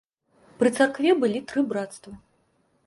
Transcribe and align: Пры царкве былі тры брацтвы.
Пры 0.61 0.71
царкве 0.79 1.13
былі 1.21 1.39
тры 1.51 1.67
брацтвы. 1.73 2.17